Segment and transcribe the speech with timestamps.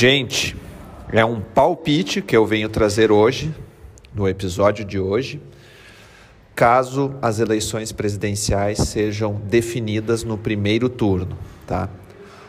[0.00, 0.56] Gente,
[1.12, 3.54] é um palpite que eu venho trazer hoje,
[4.14, 5.38] no episódio de hoje,
[6.54, 11.36] caso as eleições presidenciais sejam definidas no primeiro turno,
[11.66, 11.90] tá?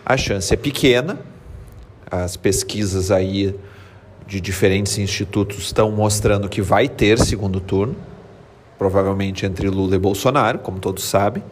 [0.05, 1.19] A chance é pequena,
[2.09, 3.53] as pesquisas aí
[4.25, 7.97] de diferentes institutos estão mostrando que vai ter segundo turno,
[8.77, 11.43] provavelmente entre Lula e Bolsonaro, como todos sabem.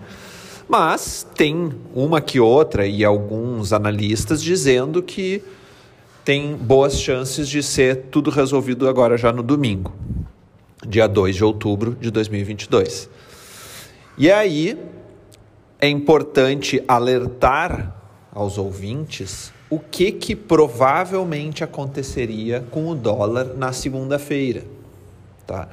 [0.65, 5.43] Mas tem uma que outra e alguns analistas dizendo que
[6.29, 9.95] tem boas chances de ser tudo resolvido agora já no domingo,
[10.87, 13.09] dia 2 de outubro de 2022.
[14.15, 14.77] E aí
[15.81, 17.95] é importante alertar
[18.31, 24.61] aos ouvintes o que que provavelmente aconteceria com o dólar na segunda-feira,
[25.47, 25.67] tá?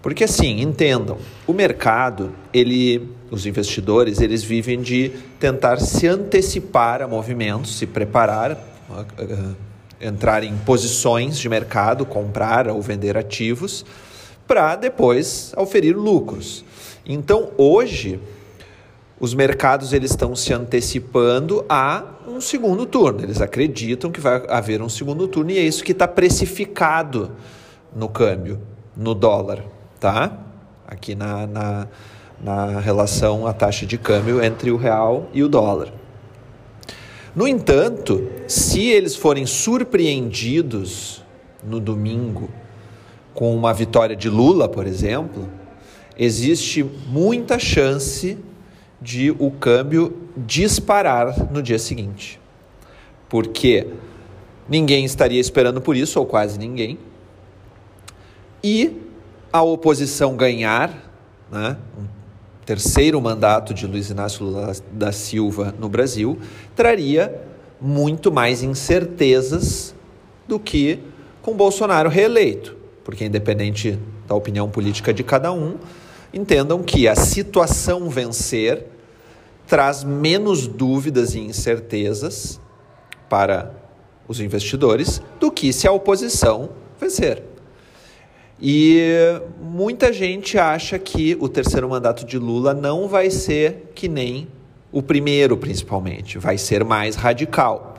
[0.00, 7.08] Porque assim, entendam, o mercado, ele, os investidores, eles vivem de tentar se antecipar a
[7.08, 8.52] movimentos, se preparar,
[8.88, 9.67] uh,
[10.00, 13.84] entrar em posições de mercado, comprar ou vender ativos,
[14.46, 16.64] para depois oferir lucros.
[17.04, 18.20] Então, hoje,
[19.20, 23.22] os mercados eles estão se antecipando a um segundo turno.
[23.22, 27.32] Eles acreditam que vai haver um segundo turno e é isso que está precificado
[27.94, 28.60] no câmbio,
[28.96, 29.64] no dólar,
[29.98, 30.38] tá?
[30.86, 31.88] Aqui na, na,
[32.40, 35.92] na relação a taxa de câmbio entre o real e o dólar.
[37.34, 41.22] No entanto, se eles forem surpreendidos
[41.62, 42.48] no domingo
[43.34, 45.48] com uma vitória de Lula, por exemplo,
[46.16, 48.36] existe muita chance
[49.00, 52.40] de o câmbio disparar no dia seguinte.
[53.28, 53.86] Porque
[54.68, 56.98] ninguém estaria esperando por isso, ou quase ninguém.
[58.62, 58.96] E
[59.52, 60.90] a oposição ganhar,
[61.50, 62.07] né, um
[62.68, 66.38] terceiro mandato de Luiz Inácio Lula da Silva no Brasil,
[66.76, 67.40] traria
[67.80, 69.94] muito mais incertezas
[70.46, 70.98] do que
[71.40, 72.76] com Bolsonaro reeleito.
[73.02, 75.76] Porque, independente da opinião política de cada um,
[76.30, 78.84] entendam que a situação vencer
[79.66, 82.60] traz menos dúvidas e incertezas
[83.30, 83.72] para
[84.28, 86.68] os investidores do que se a oposição
[87.00, 87.42] vencer.
[88.60, 94.48] E muita gente acha que o terceiro mandato de Lula não vai ser que nem
[94.90, 97.94] o primeiro, principalmente, vai ser mais radical.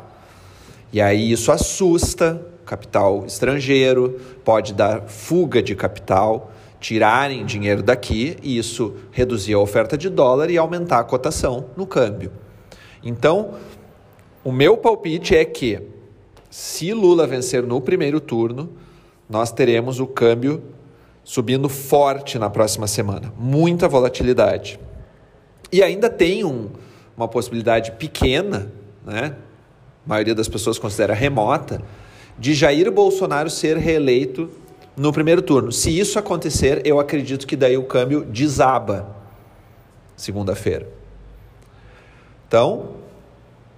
[0.92, 8.58] E aí isso assusta capital estrangeiro, pode dar fuga de capital tirarem dinheiro daqui e
[8.58, 12.32] isso reduzir a oferta de dólar e aumentar a cotação no câmbio.
[13.04, 13.56] Então,
[14.44, 15.82] o meu palpite é que
[16.50, 18.70] se Lula vencer no primeiro turno,
[19.30, 20.64] nós teremos o câmbio
[21.24, 24.80] subindo forte na próxima semana, muita volatilidade.
[25.72, 26.70] E ainda tem um,
[27.16, 28.72] uma possibilidade pequena,
[29.06, 29.36] né?
[30.06, 31.84] A maioria das pessoas considera remota,
[32.38, 34.50] de Jair Bolsonaro ser reeleito
[34.98, 35.72] no primeiro turno.
[35.72, 39.16] Se isso acontecer, eu acredito que daí o câmbio desaba
[40.16, 40.90] segunda-feira.
[42.48, 42.96] Então,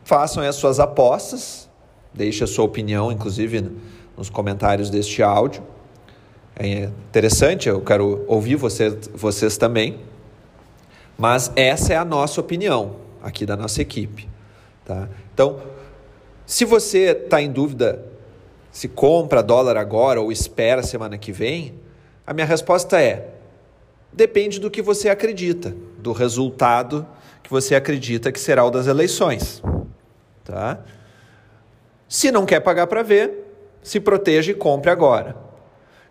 [0.06, 1.70] façam as suas apostas,
[2.14, 3.72] deixe a sua opinião, inclusive
[4.22, 5.64] nos comentários deste áudio.
[6.56, 10.00] É interessante, eu quero ouvir você, vocês também.
[11.18, 14.30] Mas essa é a nossa opinião aqui da nossa equipe.
[14.86, 15.10] Tá?
[15.34, 15.60] Então,
[16.46, 18.06] se você está em dúvida
[18.72, 21.74] se compra dólar agora ou espera semana que vem,
[22.26, 23.34] a minha resposta é:
[24.14, 27.08] depende do que você acredita, do resultado
[27.42, 29.64] que você acredita que será o das eleições.
[30.44, 30.80] Tá?
[32.08, 33.41] Se não quer pagar para ver,
[33.82, 35.36] se proteja e compre agora.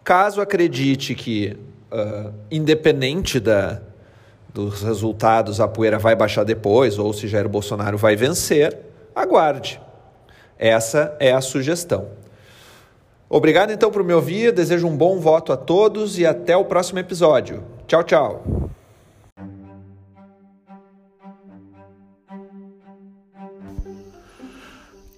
[0.03, 1.57] Caso acredite que,
[1.93, 3.81] uh, independente da,
[4.53, 8.79] dos resultados, a poeira vai baixar depois, ou se Jair Bolsonaro vai vencer,
[9.15, 9.81] aguarde.
[10.59, 12.09] Essa é a sugestão.
[13.29, 16.99] Obrigado então por me ouvir, desejo um bom voto a todos e até o próximo
[16.99, 17.63] episódio.
[17.87, 18.60] Tchau, tchau.